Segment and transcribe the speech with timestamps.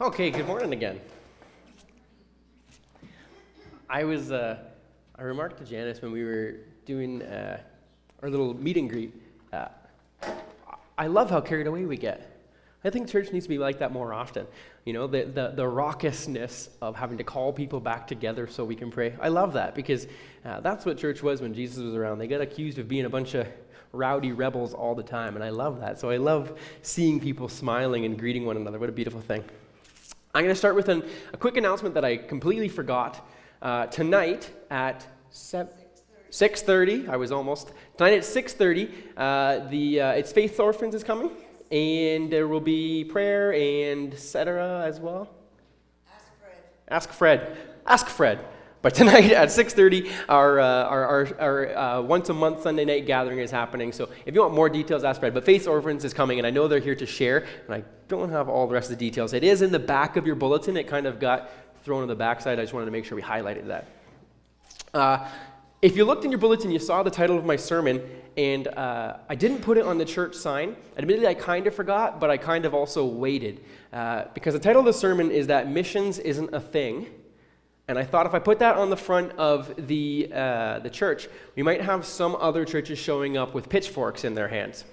[0.00, 1.00] Okay, good morning again.
[3.90, 4.58] I was, uh,
[5.18, 6.54] I remarked to Janice when we were
[6.86, 7.60] doing uh,
[8.22, 9.12] our little meet and greet,
[9.52, 9.66] uh,
[10.96, 12.40] I love how carried away we get.
[12.84, 14.46] I think church needs to be like that more often.
[14.84, 18.76] You know, the, the, the raucousness of having to call people back together so we
[18.76, 19.16] can pray.
[19.20, 20.06] I love that because
[20.44, 22.18] uh, that's what church was when Jesus was around.
[22.18, 23.48] They got accused of being a bunch of
[23.92, 25.98] rowdy rebels all the time, and I love that.
[25.98, 28.78] So I love seeing people smiling and greeting one another.
[28.78, 29.42] What a beautiful thing.
[30.34, 33.26] I'm going to start with an, a quick announcement that I completely forgot.
[33.60, 35.72] Uh, tonight at 7.
[36.30, 41.30] 6.30 i was almost tonight at 6.30 uh, the uh, it's faith orphans is coming
[41.72, 45.30] and there will be prayer and etc as well
[46.06, 46.56] ask fred
[46.88, 52.28] ask fred ask fred but tonight at 6.30 our, uh, our, our, our uh, once
[52.28, 55.34] a month sunday night gathering is happening so if you want more details ask fred
[55.34, 58.30] but faith orphans is coming and i know they're here to share and i don't
[58.30, 60.76] have all the rest of the details it is in the back of your bulletin
[60.76, 61.50] it kind of got
[61.84, 63.86] thrown on the backside i just wanted to make sure we highlighted that
[64.94, 65.26] uh,
[65.80, 68.02] if you looked in your bulletin, you saw the title of my sermon,
[68.36, 70.74] and uh, I didn't put it on the church sign.
[70.96, 73.64] Admittedly, I kind of forgot, but I kind of also waited.
[73.92, 77.06] Uh, because the title of the sermon is that missions isn't a thing.
[77.88, 81.26] And I thought if I put that on the front of the, uh, the church,
[81.56, 84.84] we might have some other churches showing up with pitchforks in their hands.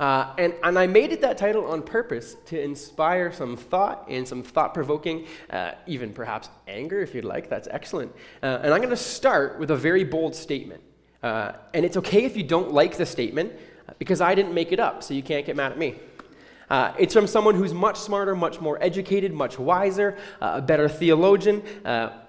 [0.00, 4.26] Uh, and, and I made it that title on purpose to inspire some thought and
[4.26, 7.48] some thought provoking, uh, even perhaps anger if you'd like.
[7.48, 8.12] That's excellent.
[8.42, 10.82] Uh, and I'm going to start with a very bold statement.
[11.22, 13.52] Uh, and it's okay if you don't like the statement
[13.88, 15.96] uh, because I didn't make it up, so you can't get mad at me.
[16.70, 21.62] Uh, it's from someone who's much smarter, much more educated, much wiser, a better theologian,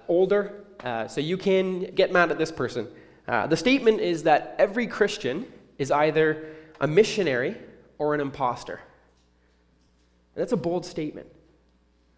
[0.08, 0.64] older,
[1.08, 2.86] so you can get mad at this person.
[3.26, 5.46] the statement is that every Christian
[5.78, 7.56] is either a missionary
[7.98, 8.80] or an impostor.
[10.34, 11.26] that's a bold statement.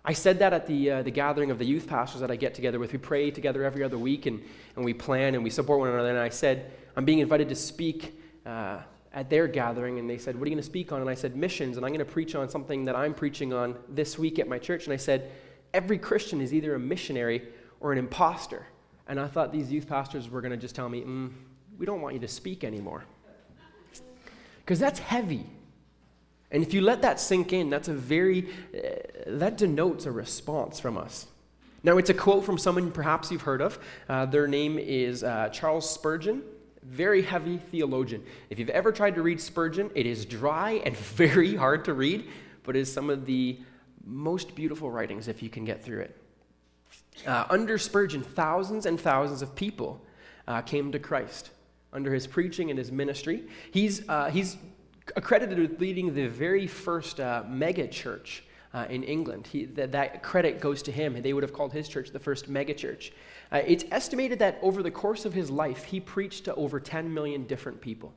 [0.05, 2.55] I said that at the, uh, the gathering of the youth pastors that I get
[2.55, 2.93] together with.
[2.93, 4.43] We pray together every other week and,
[4.75, 6.09] and we plan and we support one another.
[6.09, 8.79] And I said, I'm being invited to speak uh,
[9.13, 9.99] at their gathering.
[9.99, 11.01] And they said, What are you going to speak on?
[11.01, 11.77] And I said, Missions.
[11.77, 14.59] And I'm going to preach on something that I'm preaching on this week at my
[14.59, 14.85] church.
[14.85, 15.31] And I said,
[15.75, 17.49] Every Christian is either a missionary
[17.81, 18.67] or an impostor.
[19.07, 21.33] And I thought these youth pastors were going to just tell me, mm,
[21.79, 23.05] We don't want you to speak anymore.
[24.61, 25.47] Because that's heavy.
[26.51, 28.81] And if you let that sink in, that's a very, uh,
[29.27, 31.27] that denotes a response from us.
[31.83, 33.79] Now, it's a quote from someone perhaps you've heard of.
[34.09, 36.43] Uh, their name is uh, Charles Spurgeon,
[36.89, 38.25] very heavy theologian.
[38.51, 42.29] If you've ever tried to read Spurgeon, it is dry and very hard to read,
[42.63, 43.59] but it is some of the
[44.05, 46.17] most beautiful writings if you can get through it.
[47.27, 50.05] Uh, under Spurgeon, thousands and thousands of people
[50.47, 51.51] uh, came to Christ
[51.93, 53.45] under his preaching and his ministry.
[53.73, 54.57] He's, uh, he's
[55.17, 58.45] accredited with leading the very first uh, mega church
[58.75, 59.47] uh, in England.
[59.47, 61.21] He, that, that credit goes to him.
[61.21, 63.13] They would have called his church the first mega church.
[63.51, 67.13] Uh, it's estimated that over the course of his life, he preached to over 10
[67.13, 68.13] million different people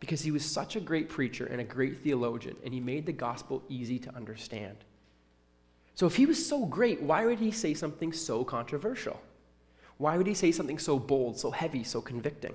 [0.00, 3.12] because he was such a great preacher and a great theologian, and he made the
[3.12, 4.76] gospel easy to understand.
[5.94, 9.20] So, if he was so great, why would he say something so controversial?
[9.96, 12.54] Why would he say something so bold, so heavy, so convicting?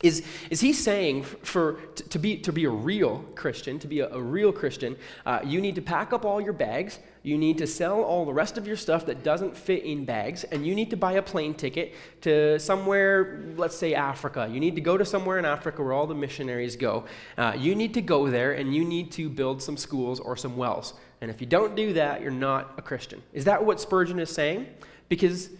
[0.00, 1.80] Is, is he saying for,
[2.10, 4.96] to, be, to be a real Christian, to be a, a real Christian,
[5.26, 8.32] uh, you need to pack up all your bags, you need to sell all the
[8.32, 11.22] rest of your stuff that doesn't fit in bags, and you need to buy a
[11.22, 14.48] plane ticket to somewhere, let's say Africa.
[14.50, 17.04] You need to go to somewhere in Africa where all the missionaries go.
[17.36, 20.56] Uh, you need to go there and you need to build some schools or some
[20.56, 20.94] wells.
[21.20, 23.22] And if you don't do that, you're not a Christian.
[23.32, 24.66] Is that what Spurgeon is saying?
[25.08, 25.50] Because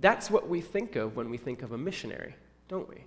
[0.00, 2.34] that's what we think of when we think of a missionary,
[2.68, 3.04] don't we?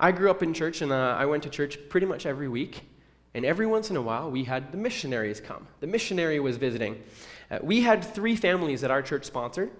[0.00, 2.82] I grew up in church and uh, I went to church pretty much every week.
[3.34, 5.66] And every once in a while, we had the missionaries come.
[5.80, 7.02] The missionary was visiting.
[7.50, 9.70] Uh, we had three families that our church sponsored.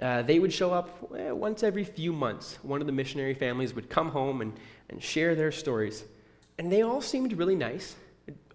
[0.00, 2.58] Uh, they would show up eh, once every few months.
[2.62, 4.52] One of the missionary families would come home and,
[4.88, 6.04] and share their stories.
[6.58, 7.94] And they all seemed really nice,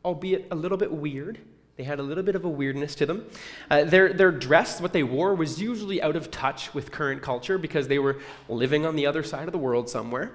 [0.03, 1.39] albeit a little bit weird.
[1.77, 3.25] They had a little bit of a weirdness to them.
[3.69, 7.57] Uh, their, their dress, what they wore, was usually out of touch with current culture
[7.57, 10.31] because they were living on the other side of the world somewhere.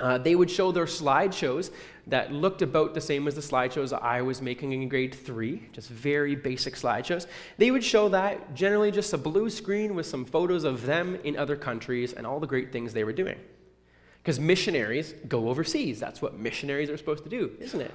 [0.00, 1.70] Uh, they would show their slideshows
[2.06, 5.90] that looked about the same as the slideshows I was making in grade three, just
[5.90, 7.26] very basic slideshows.
[7.58, 11.36] They would show that generally just a blue screen with some photos of them in
[11.36, 13.38] other countries and all the great things they were doing.
[14.22, 16.00] Because missionaries go overseas.
[16.00, 17.92] That's what missionaries are supposed to do, isn't it?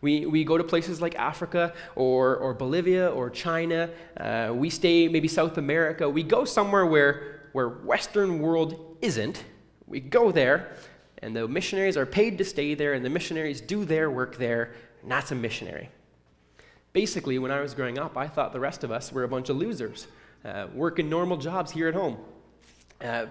[0.00, 3.90] We, we go to places like Africa or, or Bolivia or China.
[4.16, 6.08] Uh, we stay maybe South America.
[6.08, 9.44] We go somewhere where, where Western world isn't.
[9.86, 10.76] We go there,
[11.22, 14.72] and the missionaries are paid to stay there, and the missionaries do their work there,
[15.02, 15.88] and that's a missionary.
[16.92, 19.48] Basically, when I was growing up, I thought the rest of us were a bunch
[19.48, 20.06] of losers,
[20.44, 22.16] uh, working normal jobs here at home.
[23.00, 23.26] Uh,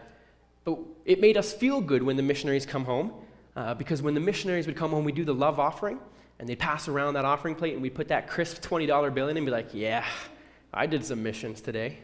[0.64, 3.14] but it made us feel good when the missionaries come home,
[3.56, 6.00] uh, because when the missionaries would come home, we'd do the love offering,
[6.40, 9.38] and they'd pass around that offering plate, and we'd put that crisp $20 bill in
[9.38, 10.06] and be like, yeah,
[10.74, 11.98] I did some missions today.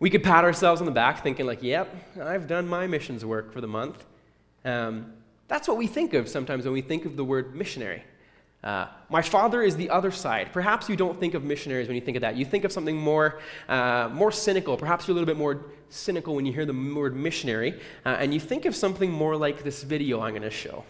[0.00, 1.92] We could pat ourselves on the back thinking, like, yep,
[2.22, 4.04] I've done my missions work for the month.
[4.68, 5.14] Um,
[5.48, 8.02] that's what we think of sometimes when we think of the word missionary.
[8.62, 10.50] Uh, my father is the other side.
[10.52, 12.36] Perhaps you don't think of missionaries when you think of that.
[12.36, 14.76] You think of something more, uh, more cynical.
[14.76, 18.34] Perhaps you're a little bit more cynical when you hear the word missionary, uh, and
[18.34, 20.84] you think of something more like this video I'm going to show.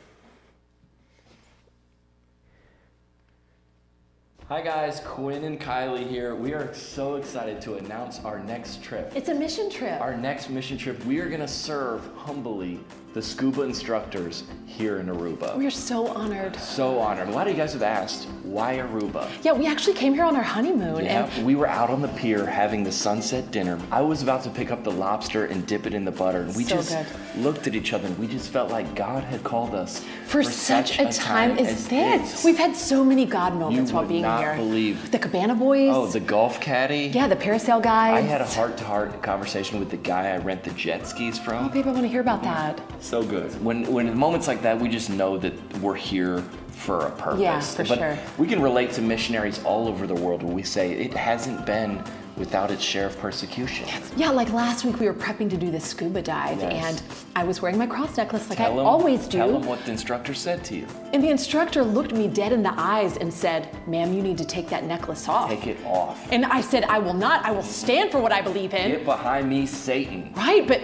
[4.48, 6.34] Hi guys, Quinn and Kylie here.
[6.34, 9.12] We are so excited to announce our next trip.
[9.14, 10.00] It's a mission trip.
[10.00, 12.80] Our next mission trip, we are gonna serve humbly
[13.14, 15.56] the scuba instructors here in Aruba.
[15.56, 16.54] We're so honored.
[16.56, 17.28] So honored.
[17.28, 19.28] A lot of you guys have asked, why Aruba?
[19.42, 21.04] Yeah, we actually came here on our honeymoon.
[21.04, 23.78] Yeah, and we were out on the pier having the sunset dinner.
[23.90, 26.54] I was about to pick up the lobster and dip it in the butter, and
[26.54, 27.42] we So just good.
[27.42, 30.98] looked at each other and we just felt like God had called us for, such,
[30.98, 32.44] a time, as this.
[32.44, 34.54] We've had so many God moments You while being not here.
[34.56, 35.90] believe- the Cabana Boys.
[35.94, 37.10] Oh, the golf caddy.
[37.14, 38.18] yeah, the parasail guys.
[38.18, 41.68] I had a heart-to-heart conversation with the guy I rent the jet skis Oh, from.
[41.70, 42.80] babe, I want to hear about that.
[43.00, 43.62] So good.
[43.64, 47.40] When when moments like that, we just know that we're here for a purpose.
[47.40, 48.18] Yeah, for but sure.
[48.38, 52.02] We can relate to missionaries all over the world when we say it hasn't been
[52.36, 53.84] without its share of persecution.
[54.16, 56.72] Yeah, like last week we were prepping to do the scuba dive, Yes.
[57.00, 57.02] and
[57.34, 59.38] I was wearing my cross necklace like I Tell 'em- always do.
[59.38, 60.86] Tell them what the instructor said to you.
[61.12, 64.44] And the instructor looked me dead in the eyes and said, Ma'am, you need to
[64.44, 65.50] take that necklace off.
[65.50, 66.30] Take it off.
[66.30, 67.44] And I said, I will not.
[67.44, 68.92] I will stand for what I believe in.
[68.92, 70.32] Get behind me, Satan.
[70.36, 70.80] Right, but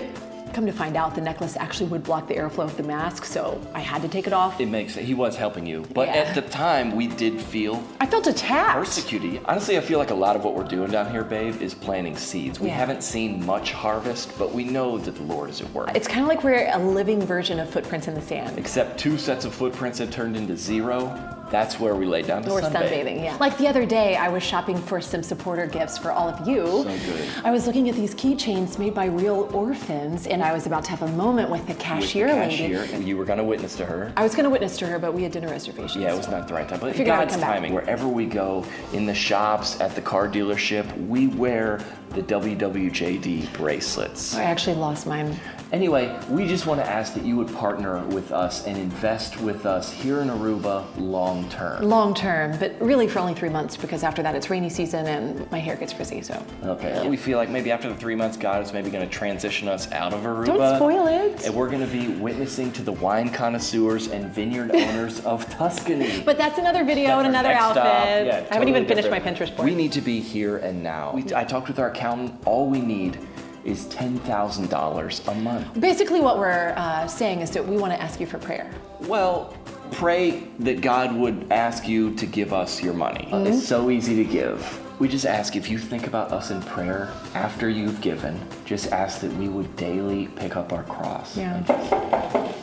[0.54, 3.60] come to find out, the necklace actually would block the airflow of the mask, so
[3.74, 4.60] I had to take it off.
[4.60, 6.14] It makes he was helping you, but Yeah.
[6.14, 8.74] at the time we did feel I felt attacked.
[8.78, 9.40] persecuted.
[9.46, 12.16] Honestly, I feel like a lot of what we're doing down here, babe, is planting
[12.16, 12.60] seeds.
[12.60, 12.76] We Yeah.
[12.76, 15.90] haven't seen much harvest, but we know that the Lord is at work.
[15.94, 18.56] It's kind of like we're a living version of footprints in the sand.
[18.56, 21.18] Except two sets of footprints had turned into zero.
[21.54, 22.72] That's where we lay down to sunbathe.
[22.72, 23.36] sunbathing, yeah.
[23.38, 26.66] Like the other day, I was shopping for some supporter gifts for all of you.
[26.66, 27.28] So good.
[27.44, 30.90] I was looking at these keychains made by real orphans, and I was about to
[30.90, 32.92] have a moment with the With the cashier, cashier, lady.
[32.94, 34.12] and you were going to witness to her.
[34.16, 35.94] I was going to witness to her, but we had dinner reservations.
[36.02, 36.80] Yeah, it was not the right time.
[36.80, 37.54] But figured I would God's come back.
[37.54, 37.72] timing.
[37.72, 41.78] Wherever we go, in the shops, at the car dealership, we wear
[42.14, 44.34] the WWJD bracelets.
[44.36, 45.36] I actually lost mine.
[45.72, 49.66] Anyway, we just want to ask that you would partner with us and invest with
[49.66, 51.82] us here in Aruba long term.
[51.82, 55.50] Long term, but really for only three months because after that it's rainy season and
[55.50, 56.40] my hair gets frizzy, so.
[56.62, 59.66] Okay, we feel like maybe after the three months, God is maybe going to transition
[59.66, 60.46] us out of Aruba.
[60.46, 61.44] Don't spoil it.
[61.44, 66.20] And we're going to be witnessing to the wine connoisseurs and vineyard owners of Tuscany.
[66.20, 68.26] But that's another video and That's another outfit.
[68.26, 69.24] Yeah, I haven't totally even finished my.
[69.24, 69.68] Pinterest board.
[69.68, 71.12] We need to be here and now.
[71.14, 72.38] We, I talked with our accountant.
[72.46, 73.18] All we need
[73.64, 75.80] is $10,000 a month.
[75.80, 78.70] Basically, what we're uh, saying is that we want to ask you for prayer.
[79.00, 79.56] Well,
[79.90, 83.28] pray that God would ask you to give us your money.
[83.32, 84.80] It's so easy to give.
[85.00, 89.20] We just ask if you think about us in prayer after you've given, just ask
[89.22, 91.36] that we would daily pick up our cross.
[91.36, 91.62] Yeah.
[91.66, 91.92] Just-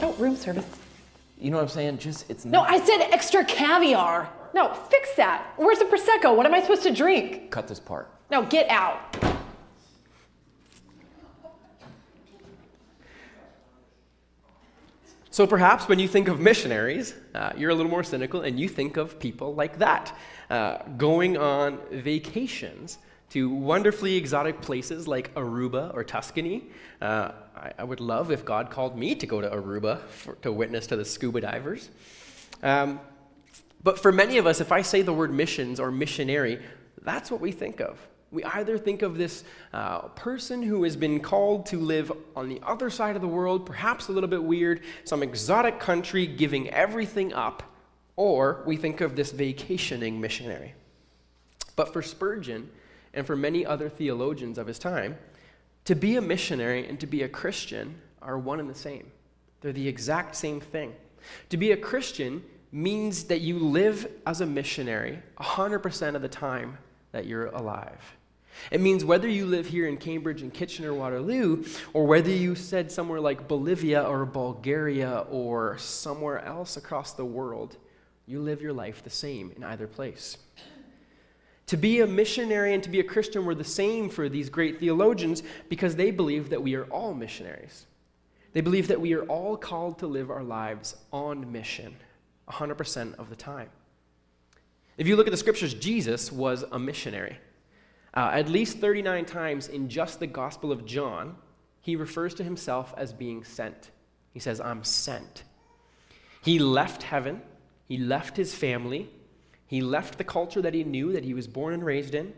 [0.03, 0.65] Oh, room service.
[1.41, 1.97] You know what I'm saying?
[1.97, 2.69] Just, it's No, not.
[2.69, 4.29] I said extra caviar.
[4.53, 5.53] No, fix that.
[5.57, 6.35] Where's the prosecco?
[6.35, 7.49] What am I supposed to drink?
[7.49, 8.13] Cut this part.
[8.29, 9.17] No, get out.
[15.31, 18.67] So perhaps when you think of missionaries, uh, you're a little more cynical and you
[18.67, 20.15] think of people like that,
[20.49, 26.65] uh, going on vacations to wonderfully exotic places like Aruba or Tuscany.
[27.01, 30.51] Uh, I, I would love if God called me to go to Aruba for, to
[30.51, 31.89] witness to the scuba divers.
[32.63, 32.99] Um,
[33.83, 36.59] but for many of us, if I say the word missions or missionary,
[37.01, 37.99] that's what we think of.
[38.31, 42.61] We either think of this uh, person who has been called to live on the
[42.65, 47.33] other side of the world, perhaps a little bit weird, some exotic country giving everything
[47.33, 47.63] up,
[48.15, 50.73] or we think of this vacationing missionary.
[51.75, 52.69] But for Spurgeon
[53.13, 55.17] and for many other theologians of his time,
[55.85, 59.11] to be a missionary and to be a Christian are one and the same.
[59.61, 60.93] They're the exact same thing.
[61.49, 66.77] To be a Christian means that you live as a missionary 100% of the time
[67.11, 68.15] that you're alive.
[68.69, 72.91] It means whether you live here in Cambridge and Kitchener Waterloo, or whether you said
[72.91, 77.77] somewhere like Bolivia or Bulgaria or somewhere else across the world,
[78.27, 80.37] you live your life the same in either place.
[81.71, 84.81] To be a missionary and to be a Christian were the same for these great
[84.81, 87.85] theologians because they believe that we are all missionaries.
[88.51, 91.95] They believe that we are all called to live our lives on mission
[92.49, 93.69] 100% of the time.
[94.97, 97.37] If you look at the scriptures, Jesus was a missionary.
[98.13, 101.37] Uh, at least 39 times in just the Gospel of John,
[101.79, 103.91] he refers to himself as being sent.
[104.33, 105.43] He says, I'm sent.
[106.43, 107.41] He left heaven,
[107.87, 109.09] he left his family,
[109.71, 112.33] he left the culture that he knew, that he was born and raised in,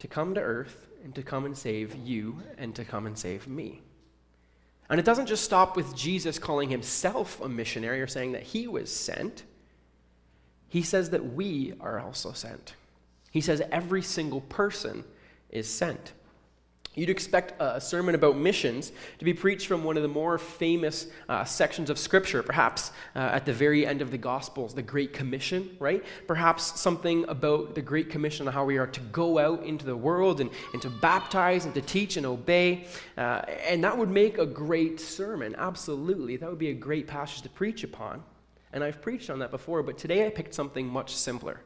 [0.00, 3.48] to come to earth and to come and save you and to come and save
[3.48, 3.80] me.
[4.90, 8.68] And it doesn't just stop with Jesus calling himself a missionary or saying that he
[8.68, 9.44] was sent.
[10.68, 12.74] He says that we are also sent.
[13.30, 15.04] He says every single person
[15.48, 16.12] is sent.
[16.96, 21.08] You'd expect a sermon about missions to be preached from one of the more famous
[21.28, 25.12] uh, sections of Scripture, perhaps uh, at the very end of the Gospels, the Great
[25.12, 26.02] Commission, right?
[26.26, 29.94] Perhaps something about the Great Commission, on how we are to go out into the
[29.94, 32.86] world and, and to baptize and to teach and obey.
[33.18, 36.38] Uh, and that would make a great sermon, absolutely.
[36.38, 38.22] That would be a great passage to preach upon.
[38.72, 41.60] And I've preached on that before, but today I picked something much simpler,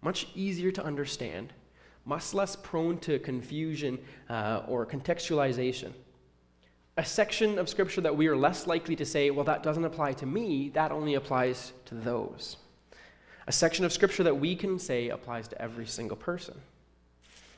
[0.00, 1.52] much easier to understand
[2.04, 5.92] much less prone to confusion uh, or contextualization.
[6.96, 10.12] A section of Scripture that we are less likely to say, well, that doesn't apply
[10.14, 12.56] to me, that only applies to those.
[13.46, 16.54] A section of Scripture that we can say applies to every single person.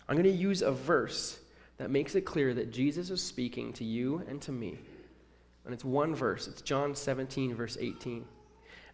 [0.08, 1.38] I'm going to use a verse
[1.78, 4.78] that makes it clear that Jesus is speaking to you and to me.
[5.64, 6.46] And it's one verse.
[6.46, 8.24] It's John 17, verse 18.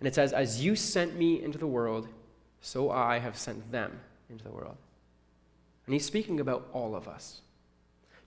[0.00, 2.08] And it says, As you sent me into the world,
[2.60, 4.76] so I have sent them into the world.
[5.86, 7.40] And he's speaking about all of us.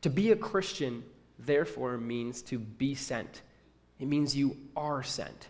[0.01, 1.03] To be a Christian,
[1.39, 3.41] therefore, means to be sent.
[3.99, 5.47] It means you are sent.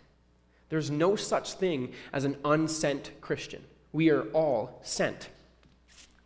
[0.69, 3.63] There's no such thing as an unsent Christian.
[3.91, 5.29] We are all sent.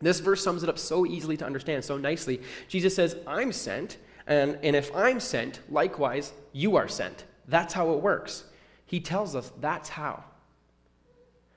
[0.00, 2.40] This verse sums it up so easily to understand, so nicely.
[2.68, 7.24] Jesus says, I'm sent, and, and if I'm sent, likewise, you are sent.
[7.48, 8.44] That's how it works.
[8.86, 10.24] He tells us that's how.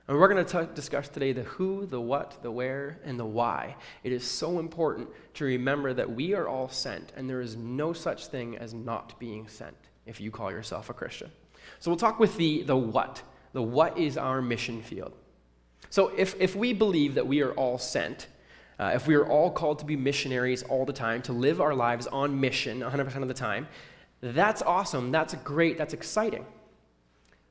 [0.07, 3.75] And we're going to discuss today the who, the what, the where, and the why.
[4.03, 7.93] It is so important to remember that we are all sent, and there is no
[7.93, 11.31] such thing as not being sent if you call yourself a Christian.
[11.79, 13.21] So we'll talk with the, the what.
[13.53, 15.13] The what is our mission field.
[15.89, 18.27] So if, if we believe that we are all sent,
[18.79, 21.73] uh, if we are all called to be missionaries all the time, to live our
[21.73, 23.67] lives on mission 100% of the time,
[24.19, 25.11] that's awesome.
[25.11, 25.77] That's great.
[25.77, 26.45] That's exciting.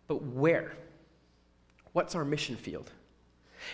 [0.09, 0.73] But where?
[1.92, 2.90] What's our mission field?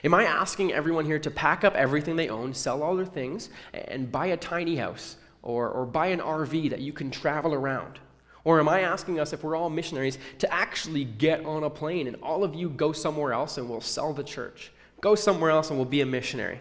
[0.05, 3.49] Am I asking everyone here to pack up everything they own, sell all their things,
[3.73, 7.99] and buy a tiny house or, or buy an RV that you can travel around?
[8.45, 12.07] Or am I asking us, if we're all missionaries, to actually get on a plane
[12.07, 14.73] and all of you go somewhere else and we'll sell the church?
[15.01, 16.61] Go somewhere else and we'll be a missionary?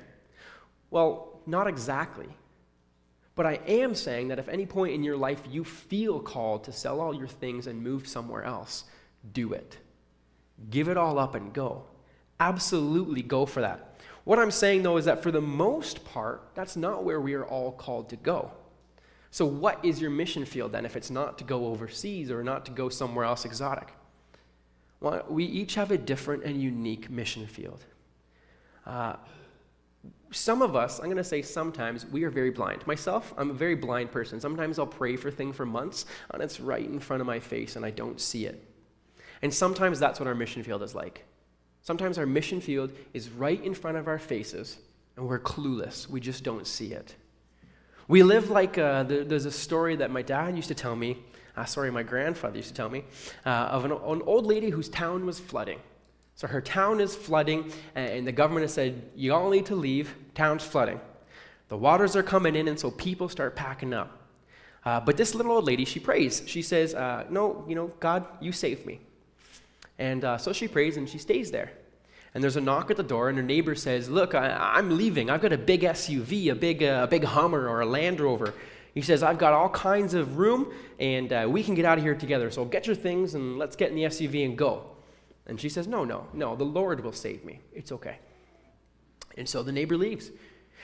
[0.89, 2.27] Well, not exactly.
[3.35, 6.71] But I am saying that if any point in your life you feel called to
[6.71, 8.85] sell all your things and move somewhere else,
[9.33, 9.77] do it.
[10.69, 11.83] Give it all up and go.
[12.39, 13.99] Absolutely go for that.
[14.23, 17.45] What I'm saying, though, is that for the most part, that's not where we are
[17.45, 18.51] all called to go.
[19.31, 22.65] So, what is your mission field then if it's not to go overseas or not
[22.65, 23.93] to go somewhere else exotic?
[24.99, 27.85] Well, we each have a different and unique mission field.
[28.85, 29.15] Uh,
[30.31, 32.85] some of us, I'm going to say sometimes, we are very blind.
[32.85, 34.39] Myself, I'm a very blind person.
[34.39, 37.75] Sometimes I'll pray for things for months and it's right in front of my face
[37.75, 38.66] and I don't see it.
[39.41, 41.25] And sometimes that's what our mission field is like.
[41.81, 44.77] Sometimes our mission field is right in front of our faces,
[45.15, 46.09] and we're clueless.
[46.09, 47.15] We just don't see it.
[48.07, 51.17] We live like uh, there's a story that my dad used to tell me,
[51.55, 53.03] uh, sorry, my grandfather used to tell me,
[53.45, 55.79] uh, of an, an old lady whose town was flooding.
[56.35, 60.13] So her town is flooding, and the government has said, You all need to leave,
[60.35, 60.99] town's flooding.
[61.69, 64.21] The waters are coming in, and so people start packing up.
[64.85, 66.43] Uh, but this little old lady, she prays.
[66.45, 68.99] She says, uh, No, you know, God, you saved me.
[69.99, 71.71] And uh, so she prays and she stays there.
[72.33, 75.29] And there's a knock at the door, and her neighbor says, Look, I, am leaving.
[75.29, 78.53] I've got a big SUV, a big, uh, a big Hummer or a Land Rover.
[78.93, 82.03] He says, I've got all kinds of room, and uh, we can get out of
[82.03, 82.51] here together.
[82.51, 84.85] So get your things and let's get in the SUV and go.
[85.47, 87.59] And she says, No, no, no, the Lord will save me.
[87.73, 88.17] It's okay.
[89.37, 90.31] And so the neighbor leaves.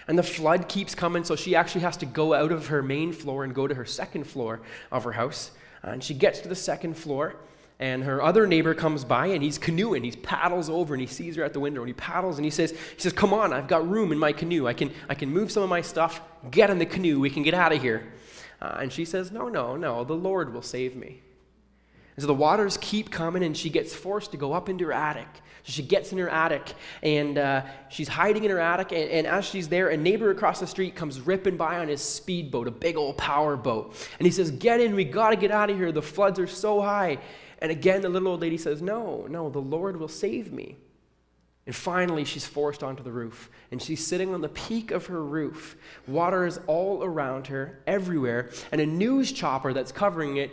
[0.07, 3.13] And the flood keeps coming, so she actually has to go out of her main
[3.13, 5.51] floor and go to her second floor of her house.
[5.81, 7.35] And she gets to the second floor,
[7.83, 10.05] and her other neighbor comes by and he's canoeing.
[10.05, 12.49] He paddles over and he sees her at the window and he paddles and he
[12.49, 14.67] says, he says, Come on, I've got room in my canoe.
[14.67, 17.43] I can, I can move some of my stuff, get in the canoe, we can
[17.43, 18.13] get out of here.
[18.61, 21.19] Uh, and she says, No, no, no, the Lord will save me.
[22.15, 24.93] And so the waters keep coming and she gets forced to go up into her
[24.93, 25.27] attic.
[25.63, 28.93] So she gets in her attic and uh, she's hiding in her attic.
[28.93, 32.01] And, and, as she's there, a neighbor across the street comes ripping by on his
[32.01, 33.93] speedboat, a big old power boat.
[34.19, 35.91] And he says, Get in, we got to get out of here.
[35.91, 37.17] The floods are so high.
[37.63, 40.77] And again, the little old lady says, No, no, the Lord will save me.
[41.65, 45.23] And finally, she's forced onto the roof, and she's sitting on the peak of her
[45.23, 45.77] roof.
[46.05, 50.51] Water is all around her, everywhere, and a news chopper that's covering it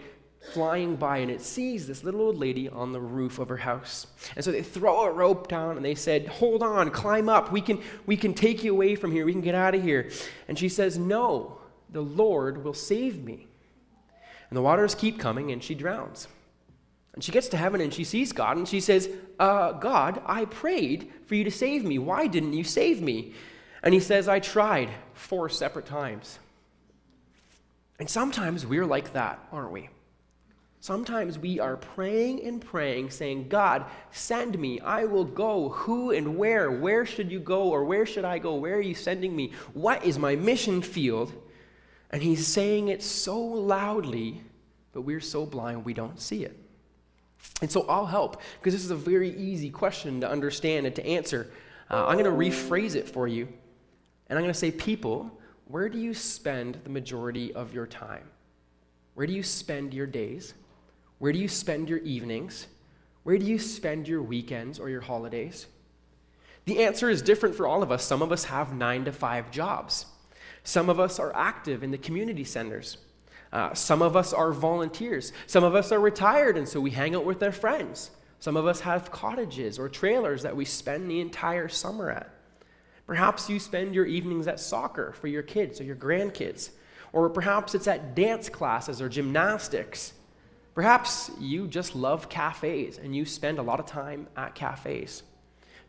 [0.53, 4.07] flying by, and it sees this little old lady on the roof of her house.
[4.37, 7.51] And so they throw a rope down, and they said, "Hold on, climb up.
[7.51, 9.27] We can we can take you away from here.
[9.27, 10.11] We can get out of here."
[10.47, 11.59] And she says, "No,
[11.91, 13.49] the Lord will save me."
[14.49, 16.29] And the waters keep coming, and she drowns.
[17.21, 20.47] And she gets to heaven and she sees God and she says, uh, God, I
[20.47, 21.99] prayed for you to save me.
[21.99, 23.35] Why didn't you save me?
[23.83, 26.39] And he says, I tried four separate times.
[27.99, 29.91] And sometimes we're like that, aren't we?
[30.81, 34.81] Sometimes we are praying and praying, saying, God, send me.
[34.81, 35.69] I will go.
[35.69, 36.71] Who and where?
[36.71, 37.65] Where should you go?
[37.65, 38.55] Or where should I go?
[38.55, 39.53] Where are you sending me?
[39.75, 41.35] What is my mission field?
[42.11, 44.41] And he's saying it so loudly,
[44.95, 46.57] but we're so blind we don't see it.
[47.61, 51.07] And so I'll help because this is a very easy question to understand and to
[51.07, 51.51] answer.
[51.91, 53.49] Uh, I'm going to rephrase it for you.
[54.29, 55.31] And I'm going to say, people,
[55.67, 58.25] where do you spend the majority of your time?
[59.15, 60.55] Where do you spend your days?
[61.19, 62.67] Where do you spend your evenings?
[63.25, 65.67] Where do you spend your weekends or your holidays?
[66.65, 68.05] The answer is different for all of us.
[68.05, 70.07] Some of us have nine to five jobs.
[70.63, 72.99] Some of us are active in the community centers.
[73.53, 75.33] Uh, some of us are volunteers.
[75.47, 78.11] Some of us are retired, and so we hang out with our friends.
[78.39, 82.31] Some of us have cottages or trailers that we spend the entire summer at.
[83.07, 86.71] Perhaps you spend your evenings at soccer for your kids or your grandkids.
[87.13, 90.13] Or perhaps it's at dance classes or gymnastics.
[90.75, 95.25] Perhaps you just love cafes and you spend a lot of time at cafes.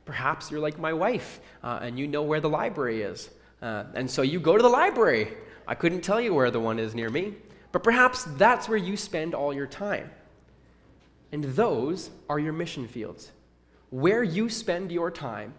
[0.04, 3.30] Perhaps you're like my wife uh, and you know where the library is.
[3.62, 5.38] Uh, and so you go to the library.
[5.68, 7.36] I couldn't tell you where the one is near me.
[7.72, 10.12] But perhaps that's where you spend all your time.
[11.32, 13.32] And those are your mission fields.
[13.90, 15.54] Where you spend your time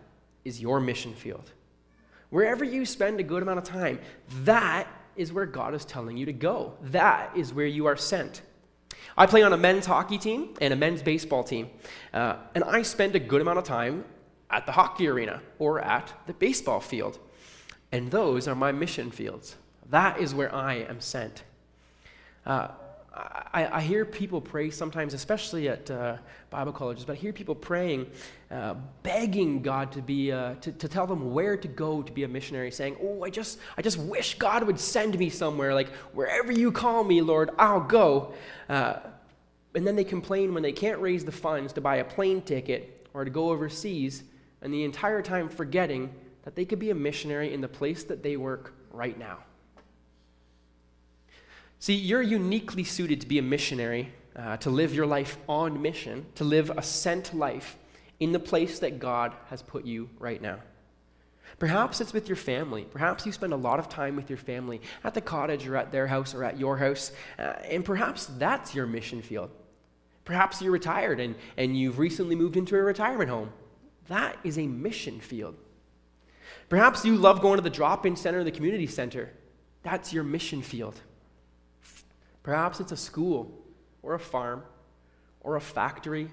[0.44, 1.50] is your mission field.
[2.30, 4.00] Wherever you spend a good amount of time,
[4.44, 6.74] that is where God is telling you to go.
[6.82, 8.42] That is where you are sent.
[9.16, 11.68] I play on a men's hockey team and a men's baseball team,
[12.14, 14.04] uh, and I spend a good amount of time
[14.50, 17.18] at the hockey arena or at the baseball field.
[17.90, 19.56] And those are my mission fields.
[19.90, 21.42] That is where I am sent.
[22.44, 22.68] Uh,
[23.14, 26.16] I, I, hear people pray sometimes, especially at uh,
[26.48, 28.06] Bible colleges, but I hear people praying,
[28.50, 32.24] uh, begging God to be, uh, to, to tell them where to go to be
[32.24, 35.74] a missionary, saying, "Oh, I just, I just wish God would send me somewhere.
[35.74, 38.32] Like wherever you call me, Lord, I'll go."
[38.68, 39.00] Uh,
[39.74, 43.06] and then they complain when they can't raise the funds to buy a plane ticket
[43.12, 44.22] or to go overseas,
[44.62, 48.22] and the entire time forgetting that they could be a missionary in the place that
[48.22, 49.38] they work right now.
[51.82, 56.26] See, you're uniquely suited to be a missionary, uh, to live your life on mission,
[56.36, 57.76] to live a sent life
[58.20, 60.60] in the place that God has put you right now.
[61.58, 62.86] Perhaps it's with your family.
[62.88, 65.90] Perhaps you spend a lot of time with your family at the cottage or at
[65.90, 67.10] their house or at your house.
[67.36, 69.50] Uh, and perhaps that's your mission field.
[70.24, 73.52] Perhaps you're retired and, and you've recently moved into a retirement home.
[74.06, 75.56] That is a mission field.
[76.68, 79.32] Perhaps you love going to the drop in center, the community center.
[79.82, 81.00] That's your mission field.
[82.42, 83.62] Perhaps it's a school
[84.02, 84.62] or a farm
[85.40, 86.28] or a factory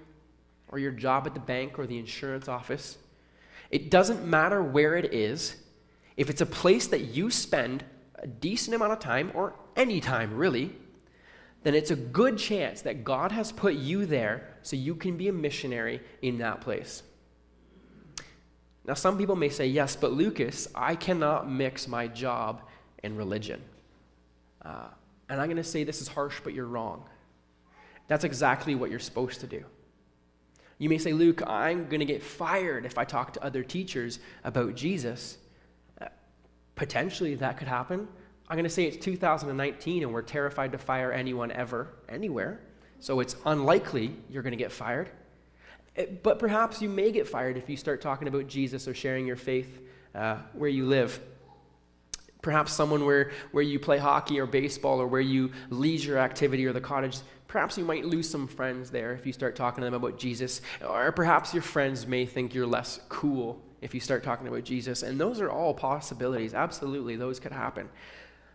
[0.69, 2.97] or your job at the bank or the insurance office.
[3.71, 5.55] It doesn't matter where it is.
[6.17, 7.83] If it's a place that you spend
[8.15, 10.75] a decent amount of time or any time really,
[11.63, 15.27] then it's a good chance that God has put you there so you can be
[15.27, 17.03] a missionary in that place.
[18.85, 22.63] Now, some people may say, yes, but Lucas, I cannot mix my job
[23.03, 23.61] and religion.
[24.63, 24.87] Uh,
[25.29, 27.03] and I'm going to say this is harsh, but you're wrong.
[28.07, 29.63] That's exactly what you're supposed to do.
[30.79, 34.19] You may say, Luke, I'm going to get fired if I talk to other teachers
[34.43, 35.37] about Jesus.
[36.01, 36.07] Uh,
[36.75, 38.07] potentially, that could happen.
[38.47, 42.61] I'm going to say it's 2019 and we're terrified to fire anyone ever, anywhere.
[42.99, 45.11] So it's unlikely you're going to get fired.
[45.97, 49.27] Uh, but perhaps you may get fired if you start talking about Jesus or sharing
[49.27, 49.81] your faith
[50.15, 51.19] uh, where you live.
[52.41, 56.71] Perhaps someone where, where you play hockey or baseball or where you leisure activity or
[56.71, 57.17] the cottage.
[57.47, 60.61] Perhaps you might lose some friends there if you start talking to them about Jesus.
[60.87, 65.03] Or perhaps your friends may think you're less cool if you start talking about Jesus.
[65.03, 66.53] And those are all possibilities.
[66.53, 67.89] Absolutely, those could happen.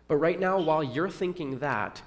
[0.08, 2.00] But right now, while you're thinking that,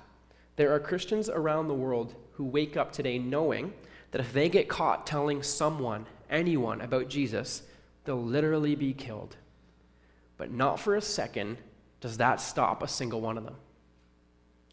[0.56, 3.74] there are Christians around the world who wake up today knowing
[4.12, 7.64] that if they get caught telling someone, anyone, about Jesus,
[8.06, 9.36] they'll literally be killed.
[10.38, 11.58] But not for a second
[12.02, 13.56] does that stop a single one of them.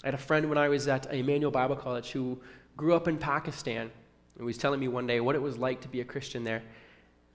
[0.03, 2.39] I had a friend when I was at Emmanuel Bible College who
[2.77, 3.91] grew up in Pakistan
[4.37, 6.63] and was telling me one day what it was like to be a Christian there.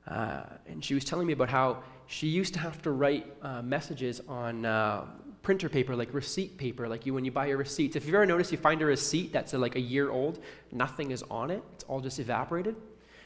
[0.08, 3.62] Uh, and she was telling me about how she used to have to write uh,
[3.62, 5.06] messages on uh,
[5.42, 7.96] printer paper, like receipt paper, like you when you buy your receipts.
[7.96, 10.40] If you've ever noticed, you find a receipt that's like a year old,
[10.72, 12.76] nothing is on it, it's all just evaporated.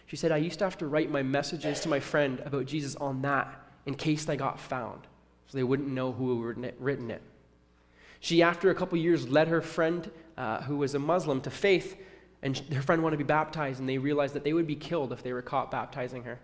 [0.06, 2.95] She said, I used to have to write my messages to my friend about Jesus
[2.95, 5.08] on that in case they got found,
[5.53, 7.21] so they wouldn't know who had written it.
[8.19, 11.95] She, after a couple years, led her friend, uh, who was a Muslim, to faith,
[12.41, 15.13] and her friend wanted to be baptized, and they realized that they would be killed
[15.13, 16.39] if they were caught baptizing her.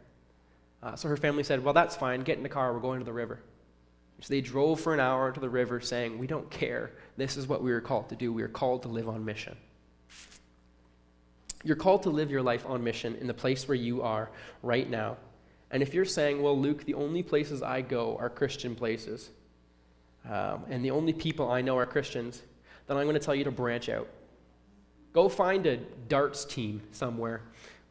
[0.84, 2.22] Uh, so her family said, Well, that's fine.
[2.22, 2.72] Get in the car.
[2.72, 3.40] We're going to the river.
[4.22, 6.92] So they drove for an hour to the river, saying, We don't care.
[7.18, 8.32] This is what we were called to do.
[8.32, 9.58] We are called to live on mission.
[11.64, 14.30] You're called to live your life on mission in the place where you are
[14.62, 15.18] right now.
[15.72, 19.30] And if you're saying, Well, Luke, the only places I go are Christian places,
[20.30, 22.42] um, and the only people I know are Christians,
[22.88, 24.08] then I'm going to tell you to branch out.
[25.14, 27.42] Go find a darts team somewhere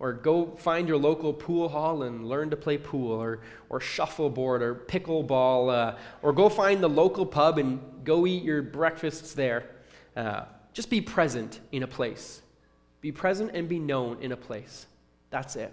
[0.01, 4.62] or go find your local pool hall and learn to play pool, or, or shuffleboard,
[4.62, 9.71] or pickleball, uh, or go find the local pub and go eat your breakfasts there.
[10.17, 12.43] Uh, just be present in a place.
[13.01, 14.87] Be present and be known in a place.
[15.31, 15.73] That's it.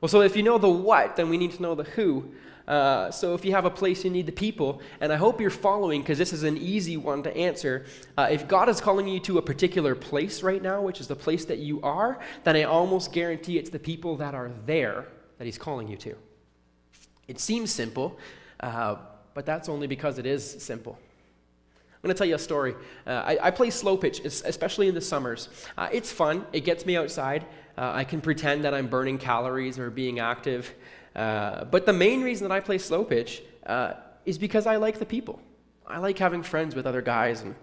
[0.00, 2.32] Well, so if you know the what, then we need to know the who.
[2.68, 4.80] Uh, so if you have a place, you need the people.
[5.00, 7.86] And I hope you're following because this is an easy one to answer.
[8.18, 11.16] Uh, if God is calling you to a particular place right now, which is the
[11.16, 15.06] place that you are, then I almost guarantee it's the people that are there
[15.38, 16.16] that He's calling you to.
[17.28, 18.18] It seems simple,
[18.60, 18.96] uh,
[19.34, 20.98] but that's only because it is simple.
[22.06, 22.76] I'm going to tell you a story.
[23.04, 25.48] Uh, I, I, play slow pitch, especially in the summers.
[25.76, 27.44] Uh, it's fun, it gets me outside.
[27.76, 30.72] Uh, I can pretend that I'm burning calories or being active.
[31.16, 35.00] Uh, but the main reason that I play slow pitch uh, is because I like
[35.00, 35.40] the people.
[35.84, 37.56] I like having friends with other guys and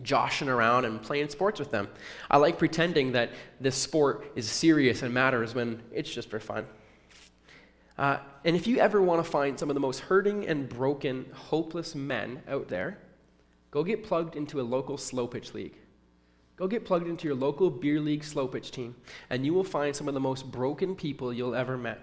[0.00, 1.88] joshing around and playing sports with them.
[2.30, 6.66] I like pretending that this sport is serious and matters when it's just for fun.
[7.98, 11.26] Uh, and if you ever want to find some of the most hurting and broken,
[11.32, 12.98] hopeless men out there,
[13.70, 15.76] go get plugged into a local slow pitch league.
[16.56, 18.96] Go get plugged into your local beer league slow pitch team,
[19.28, 22.00] and you will find some of the most broken people you'll ever met.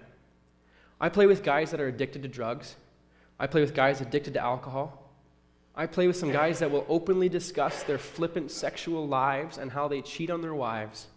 [1.00, 2.76] I play with guys that are addicted to drugs.
[3.38, 5.10] I play with guys addicted to alcohol.
[5.74, 9.88] I play with some guys that will openly discuss their flippant sexual lives and how
[9.88, 11.08] they cheat on their wives.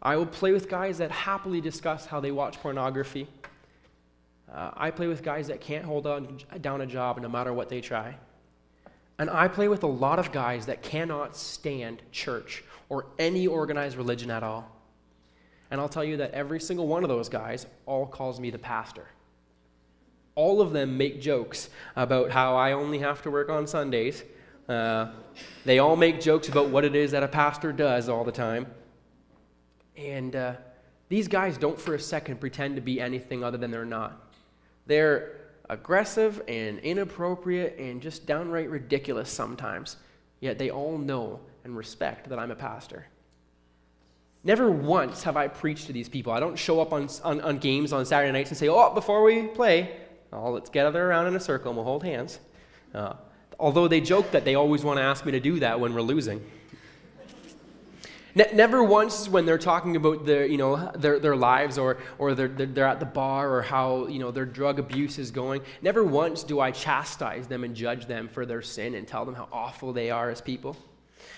[0.00, 3.28] I will play with guys that happily discuss how they watch pornography.
[4.50, 7.68] Uh, I play with guys that can't hold on, down a job no matter what
[7.68, 8.16] they try.
[9.18, 13.96] And I play with a lot of guys that cannot stand church or any organized
[13.96, 14.70] religion at all.
[15.70, 18.58] And I'll tell you that every single one of those guys all calls me the
[18.58, 19.06] pastor.
[20.34, 24.22] All of them make jokes about how I only have to work on Sundays.
[24.68, 25.10] Uh,
[25.64, 28.66] they all make jokes about what it is that a pastor does all the time.
[29.96, 30.54] And uh,
[31.08, 34.32] these guys don't for a second pretend to be anything other than they're not.
[34.86, 35.37] They're
[35.68, 39.96] aggressive and inappropriate and just downright ridiculous sometimes,
[40.40, 43.06] yet they all know and respect that I'm a pastor.
[44.44, 46.32] Never once have I preached to these people.
[46.32, 49.22] I don't show up on, on, on games on Saturday nights and say, oh, before
[49.22, 49.96] we play,
[50.32, 52.38] oh, let's gather around in a circle and we'll hold hands.
[52.94, 53.14] Uh,
[53.58, 56.00] although they joke that they always want to ask me to do that when we're
[56.00, 56.44] losing.
[58.38, 62.36] Ne- never once when they're talking about their, you know, their, their lives or, or
[62.36, 66.04] they're, they're at the bar or how you know, their drug abuse is going, never
[66.04, 69.48] once do I chastise them and judge them for their sin and tell them how
[69.50, 70.76] awful they are as people.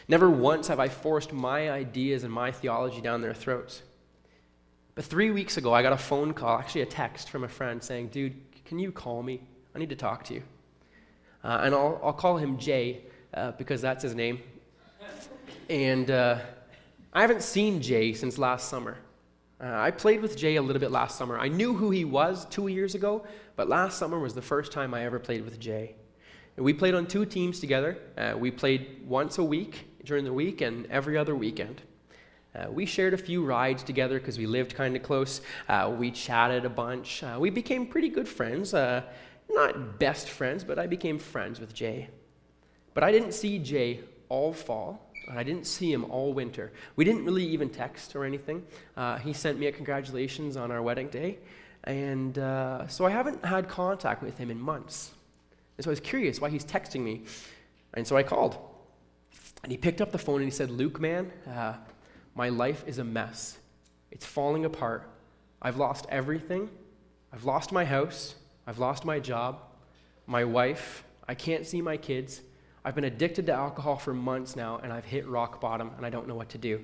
[0.09, 3.81] Never once have I forced my ideas and my theology down their throats.
[4.95, 7.83] But three weeks ago, I got a phone call, actually a text from a friend
[7.83, 8.35] saying, Dude,
[8.67, 9.41] can you call me?
[9.75, 10.43] I need to talk to you.
[11.43, 14.41] Uh, and I'll, I'll call him Jay uh, because that's his name.
[15.71, 16.41] And uh,
[17.13, 18.97] I haven't seen Jay since last summer.
[19.61, 21.39] Uh, I played with Jay a little bit last summer.
[21.39, 24.95] I knew who he was two years ago, but last summer was the first time
[24.95, 25.97] I ever played with Jay.
[26.57, 27.99] And we played on two teams together.
[28.17, 31.83] Uh, we played once a week, during the week and every other weekend.
[32.55, 35.41] Uh, we shared a few rides together because we lived kind of close.
[35.69, 37.25] Uh, we chatted a bunch.
[37.25, 38.73] Uh, we became pretty good friends.
[38.73, 39.03] Uh,
[39.49, 42.09] not best friends, but I became friends with Jay.
[42.95, 45.10] But I didn't see Jay all fall.
[45.39, 46.73] I didn't see him all winter.
[46.97, 48.65] We didn't really even text or anything.
[48.97, 51.39] Uh, he sent me a congratulations on our wedding day.
[51.85, 55.13] And uh, so I haven't had contact with him in months.
[55.77, 57.23] And so I was curious why he's texting me.
[57.95, 58.59] And so I called.
[59.63, 61.75] And he picked up the phone and he said, Luke, man, uh,
[62.35, 63.59] my life is a mess.
[64.11, 65.09] It's falling apart.
[65.63, 66.69] I've lost everything.
[67.33, 68.35] I've lost my house.
[68.67, 69.63] I've lost my job,
[70.27, 71.05] my wife.
[71.27, 72.41] I can't see my kids.
[72.85, 76.11] I've been addicted to alcohol for months now, and I've hit rock bottom, and I
[76.11, 76.81] don't know what to do.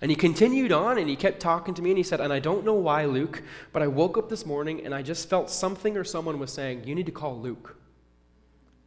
[0.00, 2.38] And he continued on and he kept talking to me and he said, And I
[2.38, 5.96] don't know why, Luke, but I woke up this morning and I just felt something
[5.96, 7.76] or someone was saying, You need to call Luke.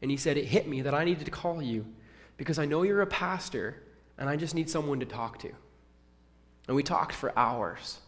[0.01, 1.85] And he said, It hit me that I needed to call you
[2.37, 3.83] because I know you're a pastor
[4.17, 5.51] and I just need someone to talk to.
[6.67, 7.99] And we talked for hours.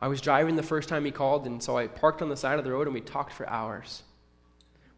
[0.00, 2.60] I was driving the first time he called, and so I parked on the side
[2.60, 4.04] of the road and we talked for hours.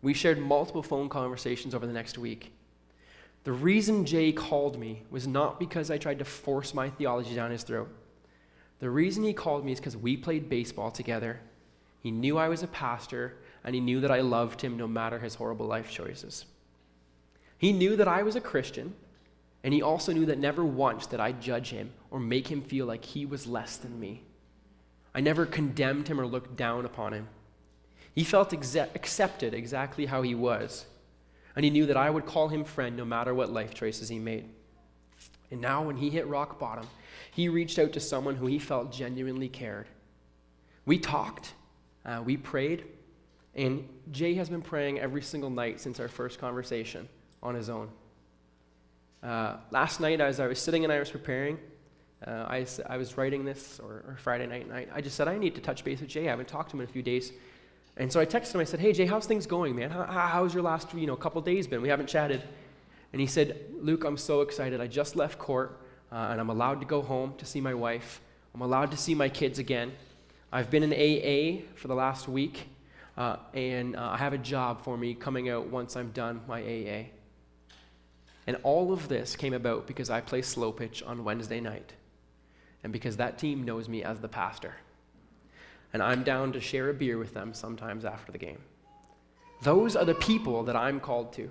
[0.02, 2.52] We shared multiple phone conversations over the next week.
[3.44, 7.50] The reason Jay called me was not because I tried to force my theology down
[7.50, 7.88] his throat.
[8.80, 11.40] The reason he called me is because we played baseball together.
[12.02, 15.18] He knew I was a pastor, and he knew that I loved him no matter
[15.18, 16.46] his horrible life choices.
[17.58, 18.94] He knew that I was a Christian,
[19.62, 22.86] and he also knew that never once did I judge him or make him feel
[22.86, 24.22] like he was less than me.
[25.14, 27.28] I never condemned him or looked down upon him.
[28.20, 30.84] He felt exa- accepted exactly how he was,
[31.56, 34.18] and he knew that I would call him friend no matter what life choices he
[34.18, 34.46] made.
[35.50, 36.86] And now, when he hit rock bottom,
[37.30, 39.86] he reached out to someone who he felt genuinely cared.
[40.84, 41.54] We talked,
[42.04, 42.84] uh, we prayed,
[43.54, 47.08] and Jay has been praying every single night since our first conversation
[47.42, 47.88] on his own.
[49.22, 51.58] Uh, last night, as I was sitting and I was preparing,
[52.26, 55.38] uh, I, I was writing this, or, or Friday night, night, I just said, I
[55.38, 56.26] need to touch base with Jay.
[56.26, 57.32] I haven't talked to him in a few days.
[57.96, 58.60] And so I texted him.
[58.60, 59.90] I said, "Hey Jay, how's things going, man?
[59.90, 61.82] How, how's your last you know couple days been?
[61.82, 62.42] We haven't chatted."
[63.12, 64.80] And he said, "Luke, I'm so excited.
[64.80, 65.80] I just left court,
[66.12, 68.20] uh, and I'm allowed to go home to see my wife.
[68.54, 69.92] I'm allowed to see my kids again.
[70.52, 72.68] I've been in AA for the last week,
[73.16, 76.62] uh, and uh, I have a job for me coming out once I'm done my
[76.62, 77.06] AA."
[78.46, 81.92] And all of this came about because I play slow pitch on Wednesday night,
[82.82, 84.74] and because that team knows me as the pastor
[85.92, 88.58] and I'm down to share a beer with them sometimes after the game.
[89.62, 91.50] Those are the people that I'm called to.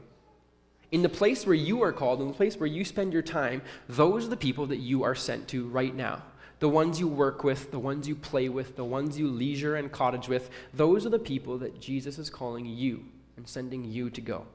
[0.91, 3.61] In the place where you are called, in the place where you spend your time,
[3.87, 6.23] those are the people that you are sent to right now.
[6.59, 9.91] The ones you work with, the ones you play with, the ones you leisure and
[9.91, 13.05] cottage with, those are the people that Jesus is calling you
[13.37, 14.45] and sending you to go.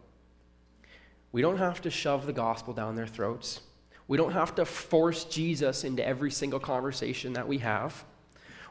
[1.30, 3.60] We don't have to shove the gospel down their throats.
[4.06, 8.04] We don't have to force Jesus into every single conversation that we have.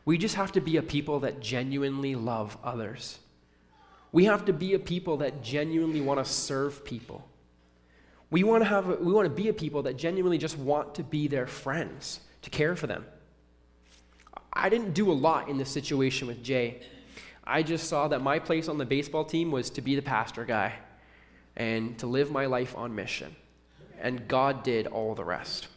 [0.05, 3.19] We just have to be a people that genuinely love others.
[4.11, 7.27] We have to be a people that genuinely want to serve people.
[8.29, 11.03] We want to have we want to be a people that genuinely just want to
[11.03, 13.05] be their friends, to care for them.
[14.51, 16.81] I didn't do a lot in this situation with Jay.
[17.43, 20.45] I just saw that my place on the baseball team was to be the pastor
[20.45, 20.73] guy
[21.55, 23.35] and to live my life on mission.
[23.99, 25.67] And God did all the rest.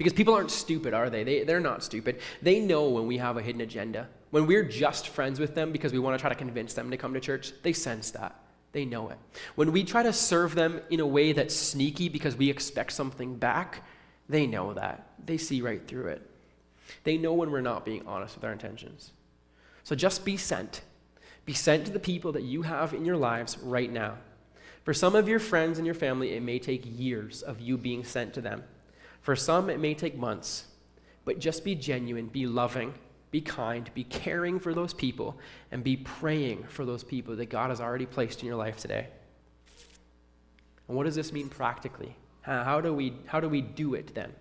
[0.00, 1.24] Because people aren't stupid, are they?
[1.24, 1.44] they?
[1.44, 2.20] They're not stupid.
[2.40, 4.08] They know when we have a hidden agenda.
[4.30, 6.96] When we're just friends with them because we want to try to convince them to
[6.96, 8.34] come to church, they sense that.
[8.72, 9.18] They know it.
[9.56, 13.36] When we try to serve them in a way that's sneaky because we expect something
[13.36, 13.84] back,
[14.26, 15.06] they know that.
[15.26, 16.30] They see right through it.
[17.04, 19.10] They know when we're not being honest with our intentions.
[19.84, 20.80] So just be sent.
[21.44, 24.16] Be sent to the people that you have in your lives right now.
[24.82, 28.02] For some of your friends and your family, it may take years of you being
[28.02, 28.64] sent to them.
[29.20, 30.64] For some, it may take months,
[31.24, 32.94] but just be genuine, be loving,
[33.30, 35.38] be kind, be caring for those people,
[35.70, 39.06] and be praying for those people that God has already placed in your life today.
[40.88, 42.16] And what does this mean practically?
[42.42, 44.32] How do we, how do, we do it then?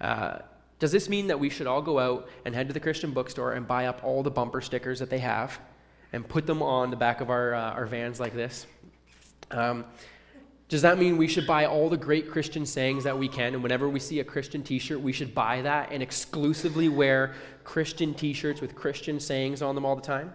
[0.00, 0.38] Uh,
[0.78, 3.52] does this mean that we should all go out and head to the Christian bookstore
[3.52, 5.60] and buy up all the bumper stickers that they have
[6.12, 8.66] and put them on the back of our, uh, our vans like this?
[9.50, 9.84] Um,
[10.68, 13.54] does that mean we should buy all the great Christian sayings that we can?
[13.54, 17.32] And whenever we see a Christian t shirt, we should buy that and exclusively wear
[17.64, 20.32] Christian t shirts with Christian sayings on them all the time?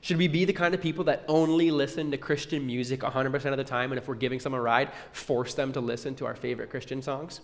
[0.00, 3.56] Should we be the kind of people that only listen to Christian music 100% of
[3.56, 6.34] the time, and if we're giving someone a ride, force them to listen to our
[6.34, 7.40] favorite Christian songs?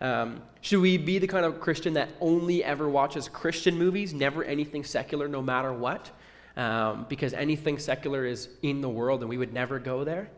[0.00, 4.44] Um, should we be the kind of Christian that only ever watches Christian movies, never
[4.44, 6.10] anything secular, no matter what?
[6.56, 10.30] Um, because anything secular is in the world and we would never go there?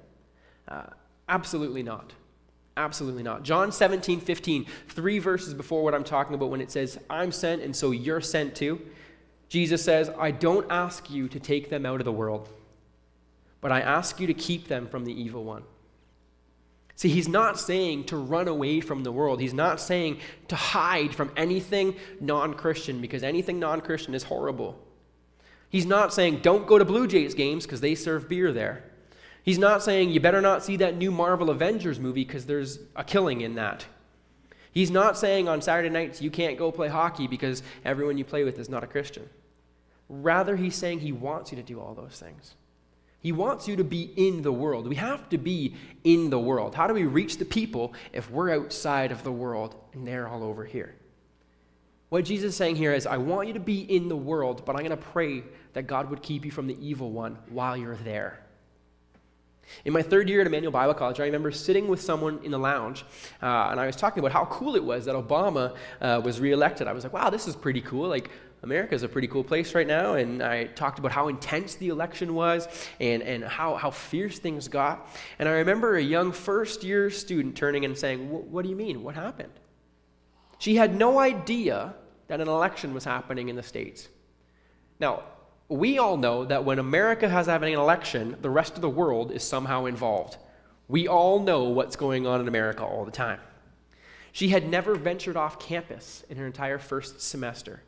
[0.67, 0.85] Uh,
[1.33, 2.13] Absolutely not.
[2.77, 3.43] Absolutely not.
[3.43, 7.63] John 17, 15, three verses before what I'm talking about when it says, I'm sent
[7.63, 8.79] and so you're sent too.
[9.49, 12.51] Jesus says, I don't ask you to take them out of the world,
[13.63, 15.63] but I ask you to keep them from the evil one.
[16.97, 19.41] See, he's not saying to run away from the world.
[19.41, 24.79] He's not saying to hide from anything non Christian because anything non Christian is horrible.
[25.71, 28.92] He's not saying don't go to Blue Jays games because they serve beer there.
[29.43, 33.03] He's not saying you better not see that new Marvel Avengers movie because there's a
[33.03, 33.85] killing in that.
[34.73, 38.45] He's not saying on Saturday nights you can't go play hockey because everyone you play
[38.45, 39.29] with is not a Christian.
[40.09, 42.55] Rather, he's saying he wants you to do all those things.
[43.21, 44.89] He wants you to be in the world.
[44.89, 46.75] We have to be in the world.
[46.75, 50.43] How do we reach the people if we're outside of the world and they're all
[50.43, 50.95] over here?
[52.09, 54.75] What Jesus is saying here is, I want you to be in the world, but
[54.75, 57.97] I'm going to pray that God would keep you from the evil one while you're
[57.97, 58.41] there.
[59.85, 62.59] In my third year at Emmanuel Bible College, I remember sitting with someone in the
[62.59, 63.05] lounge,
[63.43, 66.87] uh, and I was talking about how cool it was that Obama uh, was reelected.
[66.87, 68.09] I was like, wow, this is pretty cool.
[68.09, 68.31] Like,
[68.63, 70.15] America is a pretty cool place right now.
[70.15, 72.69] And I talked about how intense the election was
[73.01, 75.09] and, and how, how fierce things got.
[75.39, 79.03] And I remember a young first year student turning and saying, What do you mean?
[79.03, 79.53] What happened?
[80.59, 81.95] She had no idea
[82.29, 84.09] that an election was happening in the States.
[85.01, 85.25] Now,
[85.73, 89.33] we all know that when America has having an election, the rest of the world
[89.33, 90.37] is somehow involved.
[90.89, 93.41] We all know what's going on in America all the time.
[94.33, 97.83] She had never ventured off campus in her entire first semester.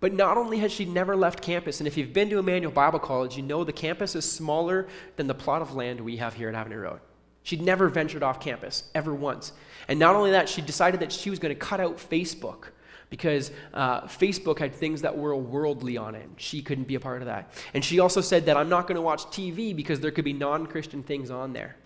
[0.00, 3.00] But not only has she never left campus, and if you've been to Emmanuel Bible
[3.00, 6.48] College, you know the campus is smaller than the plot of land we have here
[6.48, 7.00] at Avenue Road.
[7.42, 9.52] She'd never ventured off campus, ever once.
[9.88, 12.68] And not only that, she decided that she was going to cut out Facebook
[13.10, 16.28] because uh, Facebook had things that were worldly on it.
[16.36, 17.52] She couldn't be a part of that.
[17.74, 20.32] And she also said that I'm not going to watch TV because there could be
[20.32, 21.76] non Christian things on there.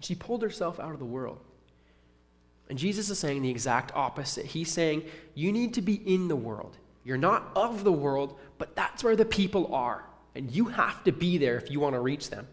[0.00, 1.40] She pulled herself out of the world.
[2.68, 4.46] And Jesus is saying the exact opposite.
[4.46, 6.76] He's saying, You need to be in the world.
[7.04, 10.04] You're not of the world, but that's where the people are.
[10.34, 12.46] And you have to be there if you want to reach them.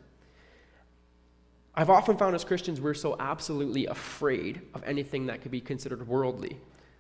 [1.75, 6.07] I've often found as Christians, we're so absolutely afraid of anything that could be considered
[6.07, 6.57] worldly.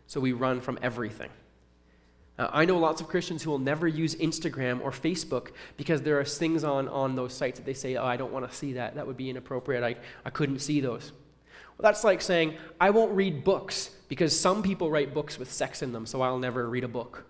[0.07, 1.29] So we run from everything.
[2.37, 6.19] Uh, I know lots of Christians who will never use Instagram or Facebook because there
[6.19, 8.73] are things on, on those sites that they say, oh, I don't want to see
[8.73, 8.95] that.
[8.95, 9.83] That would be inappropriate.
[9.83, 11.11] I, I couldn't see those.
[11.77, 15.81] Well, that's like saying, I won't read books because some people write books with sex
[15.81, 17.25] in them, so I'll never read a book.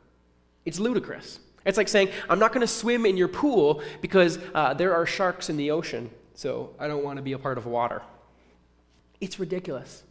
[0.66, 1.40] It's ludicrous.
[1.66, 5.06] It's like saying, I'm not going to swim in your pool because uh, there are
[5.06, 8.02] sharks in the ocean, so I don't want to be a part of water.
[9.20, 10.04] It's ridiculous.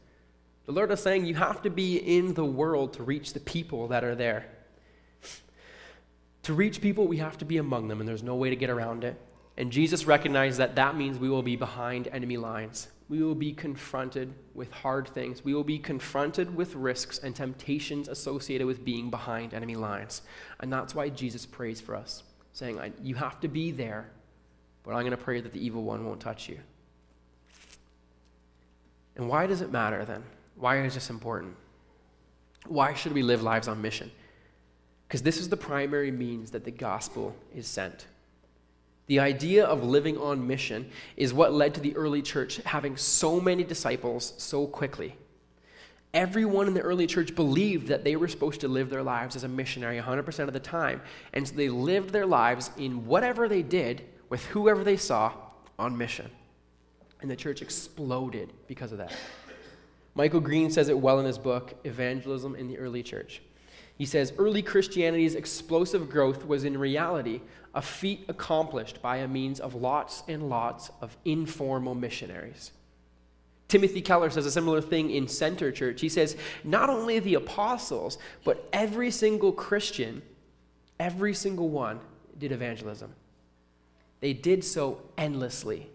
[0.67, 3.89] The Lord is saying you have to be in the world to reach the people
[3.89, 4.47] that are there.
[6.45, 8.71] To reach people, we have to be among them, and there's no way to get
[8.71, 9.19] around it.
[9.57, 13.53] And Jesus recognized that that means we will be behind enemy lines we will be
[13.53, 15.45] confronted with hard things.
[15.45, 20.23] We will be confronted with risks and temptations associated with being behind enemy lines.
[20.61, 22.23] And that's why Jesus prays for us,
[22.53, 24.11] saying, You have to be there,
[24.85, 26.59] but I'm going to pray that the evil one won't touch you.
[29.17, 30.23] And why does it matter then?
[30.57, 31.57] Why is this important?
[32.67, 34.11] Why should we live lives on mission?
[35.07, 38.07] Because this is the primary means that the gospel is sent.
[39.07, 43.39] The idea of living on mission is what led to the early church having so
[43.39, 45.17] many disciples so quickly.
[46.15, 49.45] Everyone in the early church believed that they were supposed to live their lives as
[49.45, 51.03] a missionary 100% of the time.
[51.33, 55.33] And so they lived their lives in whatever they did with whoever they saw
[55.79, 56.31] on mission.
[57.21, 59.13] And the church exploded because of that.
[60.15, 63.43] Michael Green says it well in his book, Evangelism in the Early Church.
[63.97, 67.41] He says early Christianity's explosive growth was in reality
[67.75, 72.73] a feat accomplished by a means of lots and lots of informal missionaries.
[73.69, 76.01] Timothy Keller says a similar thing in Center Church.
[76.01, 80.23] He says, not only the apostles, but every single Christian,
[81.01, 81.99] every single one
[82.39, 83.13] did evangelism.
[84.21, 85.89] They did so endlessly.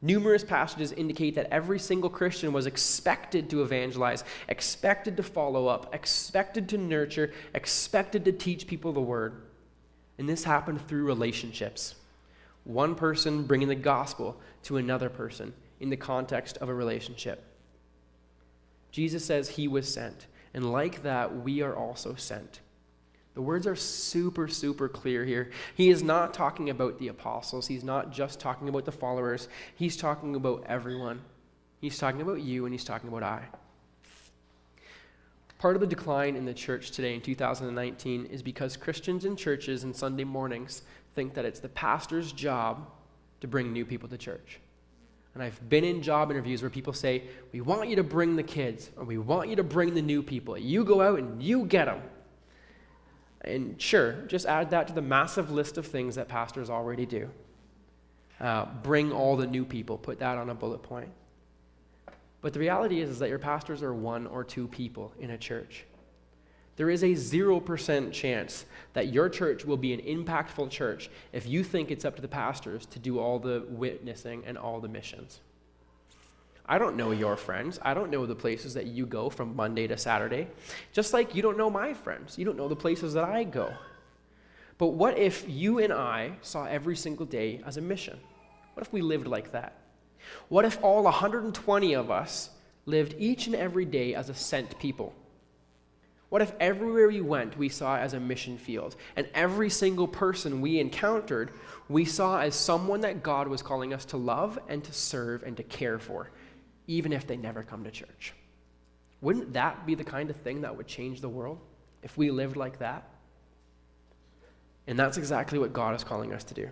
[0.00, 5.92] Numerous passages indicate that every single Christian was expected to evangelize, expected to follow up,
[5.92, 9.42] expected to nurture, expected to teach people the word.
[10.18, 11.96] And this happened through relationships.
[12.62, 17.42] One person bringing the gospel to another person in the context of a relationship.
[18.92, 22.60] Jesus says he was sent, and like that, we are also sent.
[23.38, 25.50] The words are super, super clear here.
[25.76, 29.46] He is not talking about the apostles, he's not just talking about the followers,
[29.76, 31.20] he's talking about everyone.
[31.80, 33.44] He's talking about you, and he's talking about I.
[35.60, 39.84] Part of the decline in the church today in 2019 is because Christians in churches
[39.84, 40.82] and Sunday mornings
[41.14, 42.90] think that it's the pastor's job
[43.40, 44.58] to bring new people to church.
[45.34, 47.22] And I've been in job interviews where people say,
[47.52, 50.24] We want you to bring the kids, or we want you to bring the new
[50.24, 50.58] people.
[50.58, 52.02] You go out and you get them.
[53.42, 57.30] And sure, just add that to the massive list of things that pastors already do.
[58.40, 61.10] Uh, bring all the new people, put that on a bullet point.
[62.40, 65.38] But the reality is, is that your pastors are one or two people in a
[65.38, 65.84] church.
[66.76, 71.64] There is a 0% chance that your church will be an impactful church if you
[71.64, 75.40] think it's up to the pastors to do all the witnessing and all the missions.
[76.68, 77.78] I don't know your friends.
[77.82, 80.48] I don't know the places that you go from Monday to Saturday.
[80.92, 82.36] Just like you don't know my friends.
[82.36, 83.72] You don't know the places that I go.
[84.76, 88.18] But what if you and I saw every single day as a mission?
[88.74, 89.72] What if we lived like that?
[90.48, 92.50] What if all 120 of us
[92.86, 95.14] lived each and every day as a sent people?
[96.28, 100.60] What if everywhere we went, we saw as a mission field, and every single person
[100.60, 101.52] we encountered,
[101.88, 105.56] we saw as someone that God was calling us to love and to serve and
[105.56, 106.30] to care for,
[106.88, 108.34] even if they never come to church?
[109.20, 111.60] Wouldn't that be the kind of thing that would change the world
[112.02, 113.08] if we lived like that?
[114.88, 116.68] And that's exactly what God is calling us to do.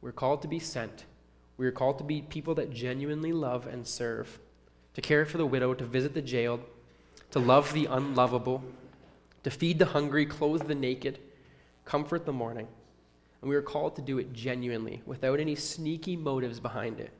[0.00, 1.04] We're called to be sent.
[1.56, 4.38] We are called to be people that genuinely love and serve,
[4.94, 6.62] to care for the widow, to visit the jailed,
[7.32, 8.62] to love the unlovable,
[9.42, 11.18] to feed the hungry, clothe the naked,
[11.84, 12.68] comfort the mourning.
[13.40, 17.10] And we are called to do it genuinely, without any sneaky motives behind it.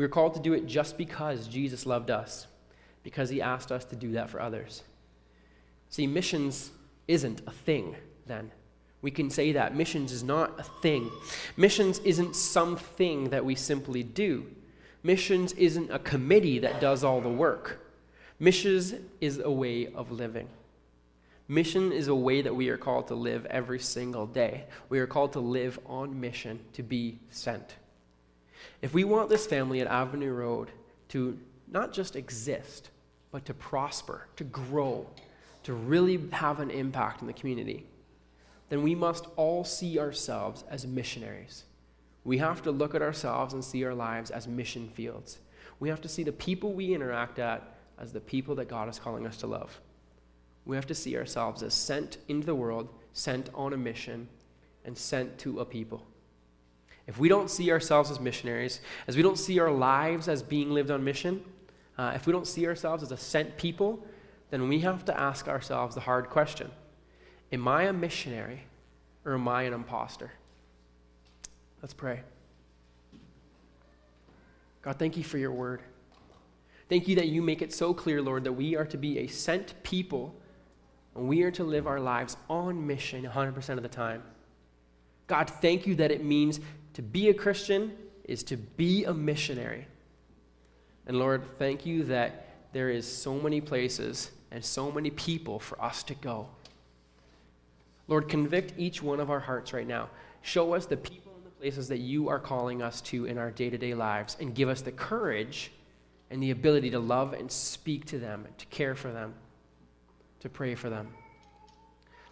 [0.00, 2.46] We are called to do it just because Jesus loved us,
[3.02, 4.82] because he asked us to do that for others.
[5.90, 6.70] See, missions
[7.06, 7.96] isn't a thing
[8.26, 8.50] then.
[9.02, 9.76] We can say that.
[9.76, 11.10] Missions is not a thing.
[11.54, 14.46] Missions isn't something that we simply do.
[15.02, 17.86] Missions isn't a committee that does all the work.
[18.38, 20.48] Missions is a way of living.
[21.46, 24.64] Mission is a way that we are called to live every single day.
[24.88, 27.74] We are called to live on mission, to be sent.
[28.82, 30.70] If we want this family at Avenue Road
[31.08, 31.38] to
[31.68, 32.90] not just exist,
[33.30, 35.06] but to prosper, to grow,
[35.62, 37.86] to really have an impact in the community,
[38.68, 41.64] then we must all see ourselves as missionaries.
[42.24, 45.38] We have to look at ourselves and see our lives as mission fields.
[45.78, 48.98] We have to see the people we interact at as the people that God is
[48.98, 49.80] calling us to love.
[50.64, 54.28] We have to see ourselves as sent into the world, sent on a mission,
[54.84, 56.06] and sent to a people.
[57.10, 60.70] If we don't see ourselves as missionaries, as we don't see our lives as being
[60.70, 61.42] lived on mission,
[61.98, 64.06] uh, if we don't see ourselves as a sent people,
[64.50, 66.70] then we have to ask ourselves the hard question
[67.50, 68.62] Am I a missionary
[69.24, 70.30] or am I an impostor?
[71.82, 72.20] Let's pray.
[74.82, 75.82] God, thank you for your word.
[76.88, 79.26] Thank you that you make it so clear, Lord, that we are to be a
[79.26, 80.32] sent people
[81.16, 84.22] and we are to live our lives on mission 100% of the time.
[85.26, 86.60] God, thank you that it means
[86.94, 87.92] to be a Christian
[88.24, 89.86] is to be a missionary.
[91.06, 95.82] And Lord, thank you that there is so many places and so many people for
[95.82, 96.48] us to go.
[98.08, 100.10] Lord, convict each one of our hearts right now.
[100.42, 103.50] Show us the people and the places that you are calling us to in our
[103.50, 105.70] day to day lives and give us the courage
[106.30, 109.34] and the ability to love and speak to them, to care for them
[110.40, 111.08] to pray for them.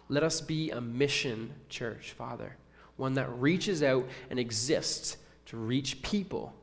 [0.09, 2.57] Let us be a mission church, Father,
[2.99, 6.53] one that reaches out and exists to reach people,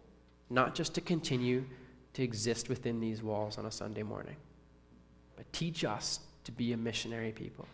[0.51, 1.64] not just to continue
[2.12, 4.37] to exist within these walls on a Sunday morning.
[5.37, 7.66] But teach us to be a missionary people.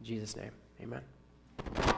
[0.00, 0.50] In Jesus' name,
[0.82, 1.93] amen.